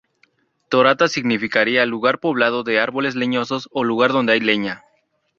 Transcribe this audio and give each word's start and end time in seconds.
Torata 0.69 1.07
significaría 1.07 1.85
lugar 1.85 2.19
poblado 2.19 2.63
de 2.63 2.79
árboles 2.79 3.13
leñosos 3.13 3.69
ó 3.71 3.83
lugar 3.83 4.13
donde 4.13 4.33
hay 4.33 4.39
leña. 4.39 4.83